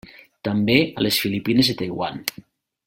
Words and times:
També 0.47 0.77
a 1.01 1.05
les 1.07 1.21
Filipines 1.25 1.73
i 1.75 1.79
Taiwan. 1.83 2.21